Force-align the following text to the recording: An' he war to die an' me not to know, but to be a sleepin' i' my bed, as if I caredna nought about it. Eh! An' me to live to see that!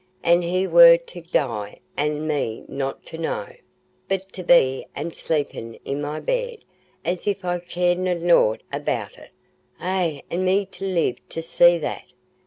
An' 0.23 0.41
he 0.41 0.65
war 0.65 0.97
to 0.97 1.21
die 1.21 1.79
an' 1.95 2.25
me 2.27 2.65
not 2.67 3.05
to 3.05 3.19
know, 3.19 3.53
but 4.07 4.33
to 4.33 4.41
be 4.41 4.87
a 4.95 5.11
sleepin' 5.13 5.77
i' 5.85 5.93
my 5.93 6.19
bed, 6.19 6.57
as 7.05 7.27
if 7.27 7.45
I 7.45 7.59
caredna 7.59 8.15
nought 8.15 8.63
about 8.73 9.19
it. 9.19 9.29
Eh! 9.79 10.21
An' 10.31 10.43
me 10.43 10.65
to 10.65 10.85
live 10.85 11.17
to 11.29 11.43
see 11.43 11.77
that! 11.77 12.05